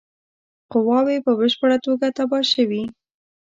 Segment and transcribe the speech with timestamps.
[0.71, 2.83] قواوي په بشپړه توګه تباه شوې.